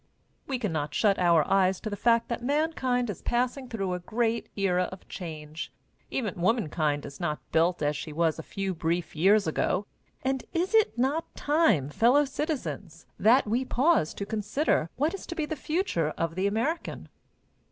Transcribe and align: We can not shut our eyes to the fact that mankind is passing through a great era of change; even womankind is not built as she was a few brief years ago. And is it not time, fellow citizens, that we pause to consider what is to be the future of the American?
We 0.47 0.57
can 0.57 0.71
not 0.71 0.95
shut 0.95 1.19
our 1.19 1.47
eyes 1.47 1.79
to 1.81 1.87
the 1.91 1.95
fact 1.95 2.27
that 2.29 2.41
mankind 2.43 3.07
is 3.11 3.21
passing 3.21 3.69
through 3.69 3.93
a 3.93 3.99
great 3.99 4.49
era 4.55 4.85
of 4.91 5.07
change; 5.07 5.71
even 6.09 6.41
womankind 6.41 7.05
is 7.05 7.19
not 7.19 7.37
built 7.51 7.83
as 7.83 7.95
she 7.95 8.11
was 8.11 8.39
a 8.39 8.41
few 8.41 8.73
brief 8.73 9.15
years 9.15 9.45
ago. 9.45 9.85
And 10.23 10.43
is 10.53 10.73
it 10.73 10.97
not 10.97 11.35
time, 11.35 11.89
fellow 11.89 12.25
citizens, 12.25 13.05
that 13.19 13.45
we 13.45 13.63
pause 13.63 14.15
to 14.15 14.25
consider 14.25 14.89
what 14.95 15.13
is 15.13 15.27
to 15.27 15.35
be 15.35 15.45
the 15.45 15.55
future 15.55 16.09
of 16.17 16.33
the 16.33 16.47
American? 16.47 17.07